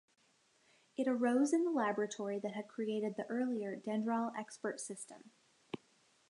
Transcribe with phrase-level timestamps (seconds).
[0.97, 5.29] It arose in the laboratory that had created the earlier Dendral expert system.